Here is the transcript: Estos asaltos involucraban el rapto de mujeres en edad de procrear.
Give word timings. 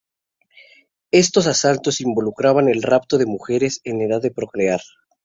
Estos 1.11 1.45
asaltos 1.45 2.01
involucraban 2.01 2.69
el 2.69 2.81
rapto 2.81 3.19
de 3.19 3.27
mujeres 3.27 3.81
en 3.83 4.01
edad 4.01 4.19
de 4.19 4.31
procrear. 4.31 4.81